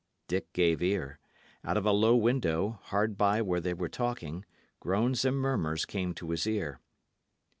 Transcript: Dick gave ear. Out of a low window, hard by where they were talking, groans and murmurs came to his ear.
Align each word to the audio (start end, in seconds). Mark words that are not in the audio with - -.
Dick 0.27 0.51
gave 0.53 0.81
ear. 0.81 1.19
Out 1.63 1.77
of 1.77 1.85
a 1.85 1.91
low 1.91 2.15
window, 2.15 2.79
hard 2.85 3.19
by 3.19 3.39
where 3.39 3.59
they 3.61 3.75
were 3.75 3.87
talking, 3.87 4.45
groans 4.79 5.23
and 5.25 5.37
murmurs 5.37 5.85
came 5.85 6.15
to 6.15 6.31
his 6.31 6.47
ear. 6.47 6.79